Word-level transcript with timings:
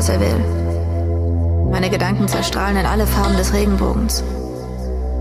was 0.00 0.08
er 0.08 0.18
will. 0.18 1.70
Meine 1.70 1.90
Gedanken 1.90 2.26
zerstrahlen 2.26 2.78
in 2.78 2.86
alle 2.86 3.06
Farben 3.06 3.36
des 3.36 3.52
Regenbogens. 3.52 4.24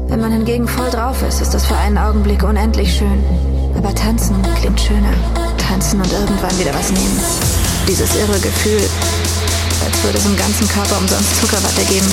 Wenn 0.08 0.22
man 0.22 0.32
hingegen 0.32 0.70
voll 0.70 0.90
drauf 0.90 1.22
ist, 1.22 1.42
ist 1.42 1.54
das 1.54 1.66
für 1.66 1.76
einen 1.76 1.98
Augenblick 1.98 2.44
unendlich 2.44 2.96
schön. 2.96 3.22
Aber 3.76 3.94
tanzen 3.94 4.38
klingt 4.56 4.80
schöner. 4.80 5.12
Tanzen 5.58 6.00
und 6.00 6.10
irgendwann 6.10 6.58
wieder 6.58 6.74
was 6.74 6.92
nehmen. 6.92 7.20
Dieses 7.90 8.16
irre 8.16 8.40
Gefühl, 8.40 8.82
als 9.86 10.02
würde 10.02 10.18
es 10.18 10.26
im 10.26 10.38
ganzen 10.38 10.66
Körper 10.70 10.98
umsonst 10.98 11.42
Zuckerwatte 11.42 11.84
geben. 11.84 12.08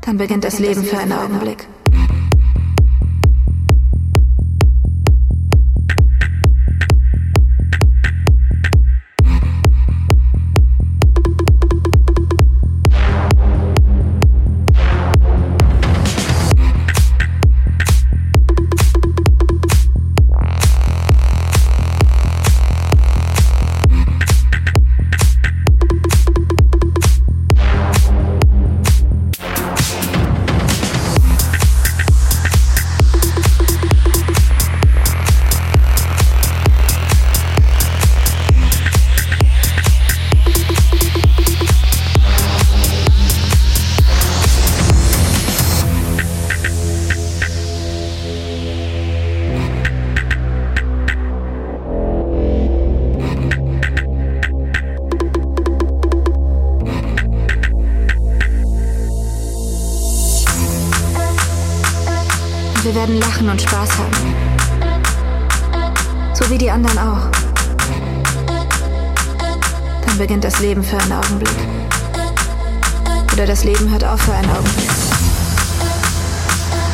Dann 0.00 0.16
beginnt 0.16 0.44
das 0.44 0.58
Leben 0.58 0.84
für 0.84 0.96
einen 0.96 1.12
Augenblick. 1.12 1.66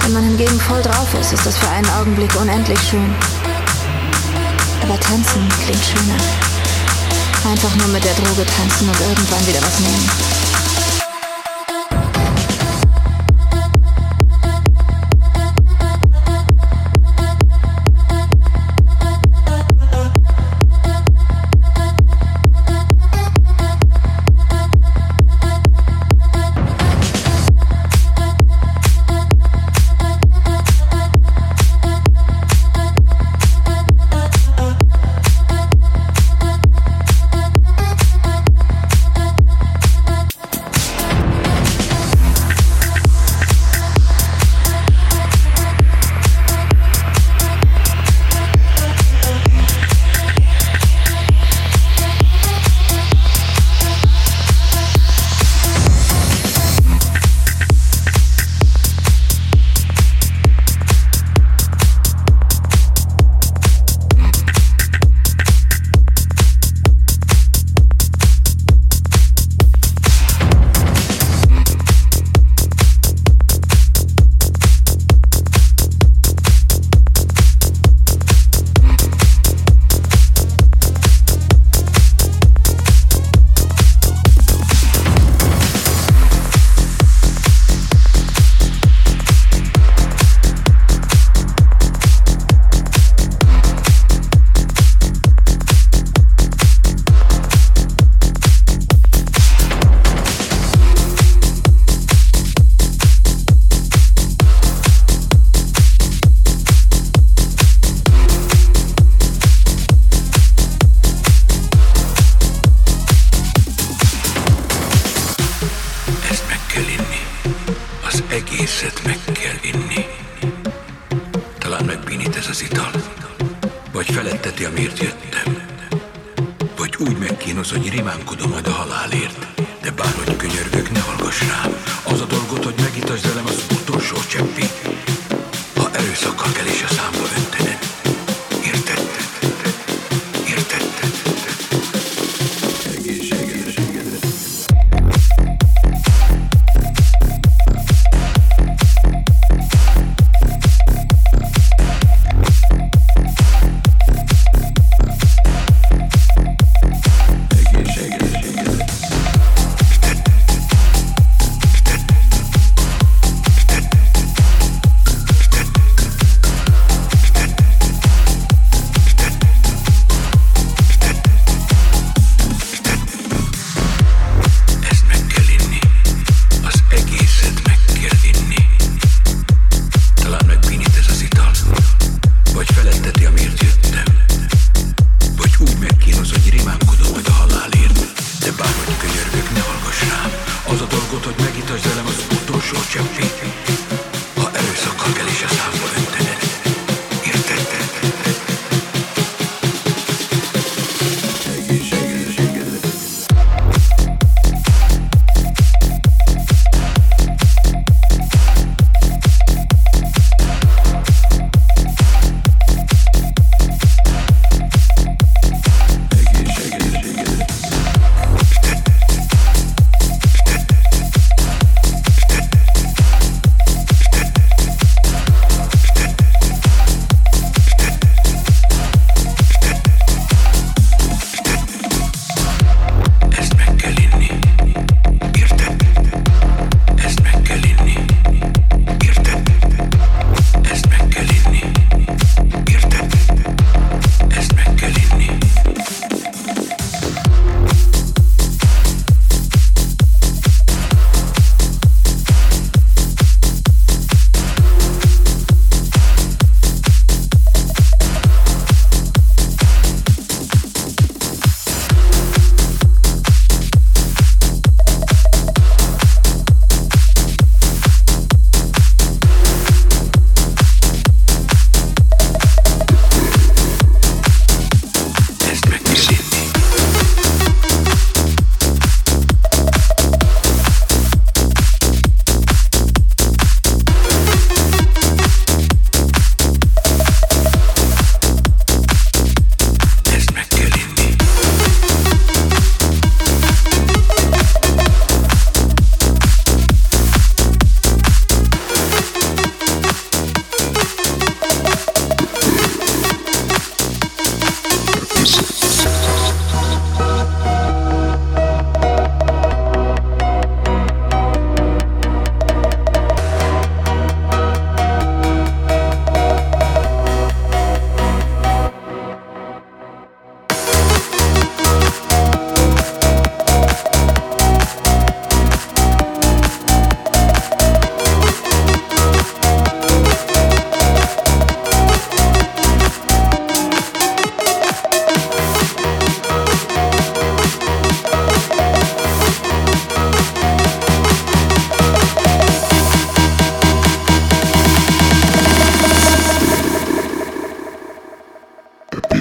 Wenn 0.04 0.12
man 0.12 0.24
hingegen 0.24 0.60
voll 0.60 0.82
drauf 0.82 1.14
ist, 1.18 1.32
ist 1.32 1.46
das 1.46 1.56
für 1.56 1.68
einen 1.70 1.88
Augenblick 1.98 2.30
unendlich 2.38 2.78
schön. 2.90 3.14
Aber 4.82 5.00
tanzen 5.00 5.48
klingt 5.64 5.82
schöner. 5.82 6.20
Einfach 7.50 7.74
nur 7.76 7.88
mit 7.88 8.04
der 8.04 8.12
Droge 8.12 8.44
tanzen 8.44 8.86
und 8.86 9.00
irgendwann 9.00 9.46
wieder 9.46 9.62
was 9.62 9.80
nehmen. 9.80 10.33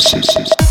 Sim, 0.04 0.22
sim, 0.22 0.44
sim. 0.46 0.63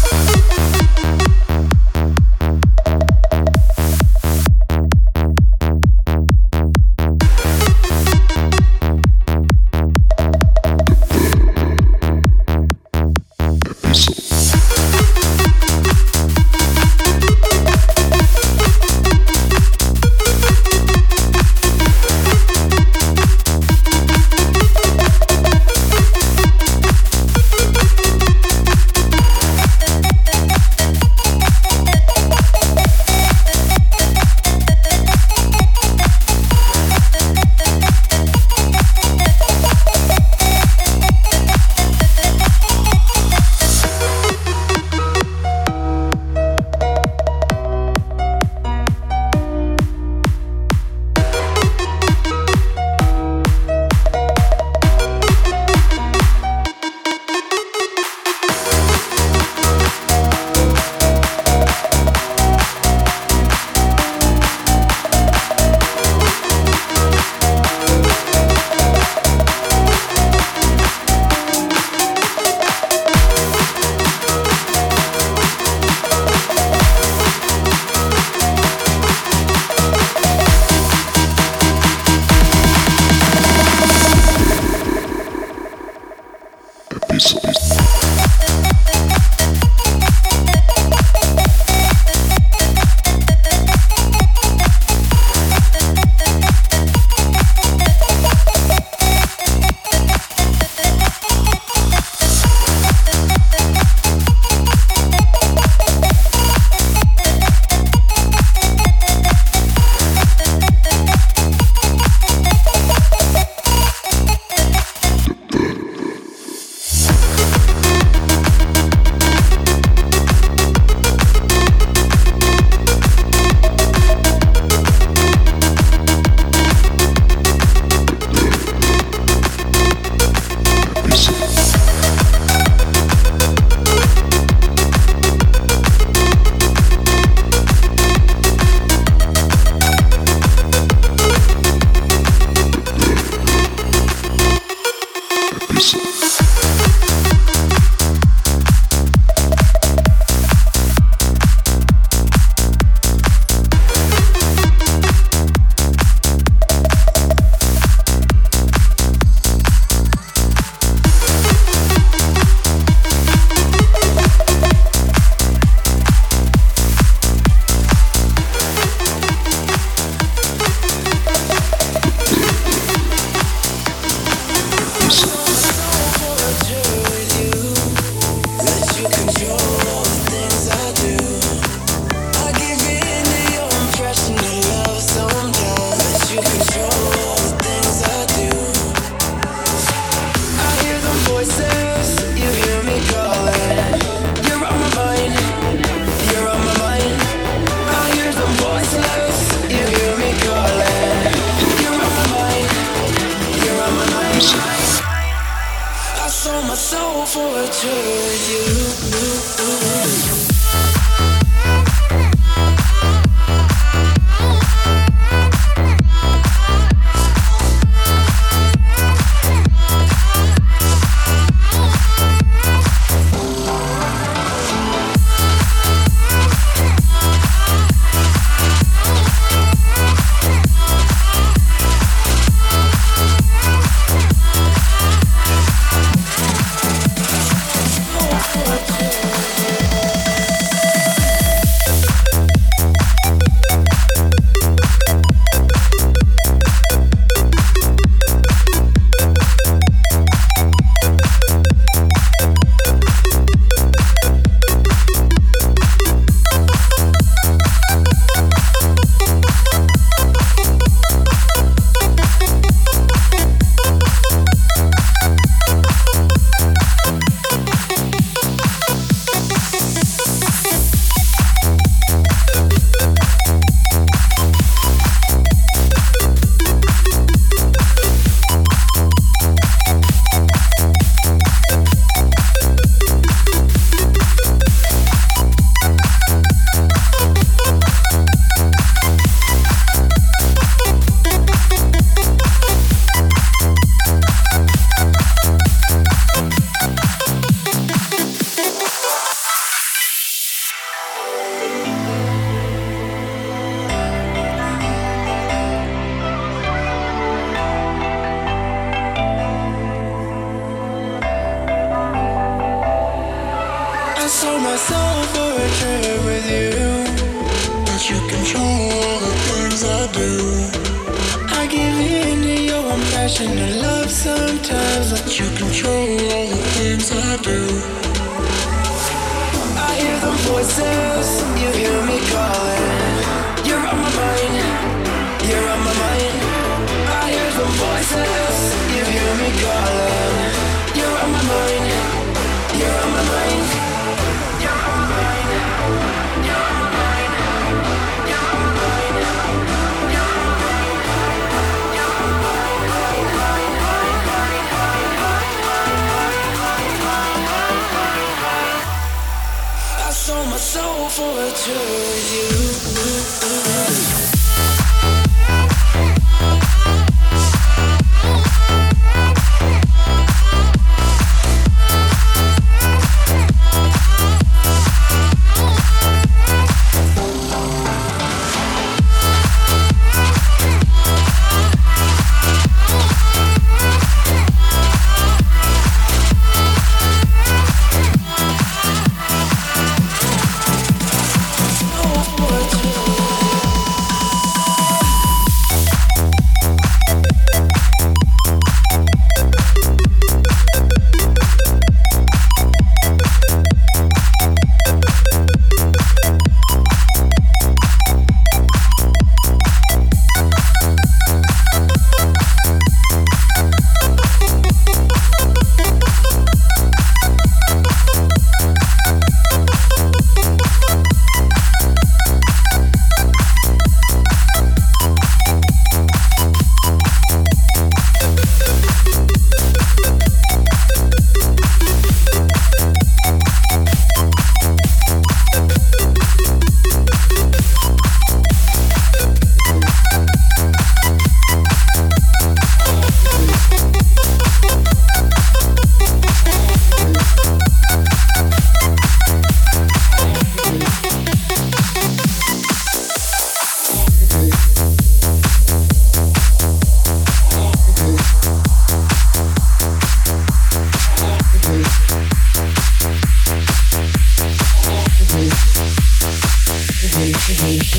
Thank 467.44 467.92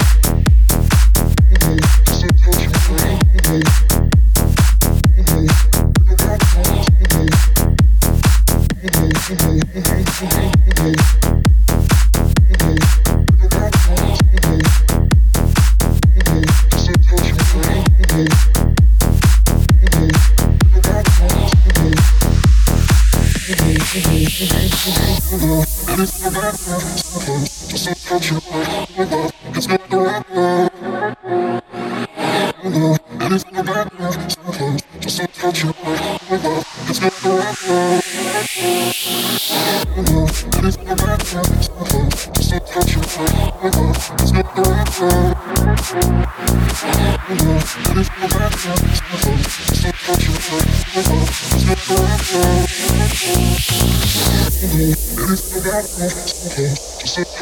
you. 0.00 0.07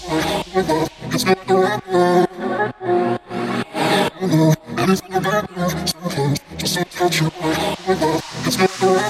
Just 0.00 0.16
so 6.74 6.82
touch 6.84 7.20
you, 7.20 7.30
my 7.40 7.94
love, 7.94 8.24
it's 8.46 8.58
not 8.58 8.70
the 8.70 9.09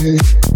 Hey. 0.00 0.47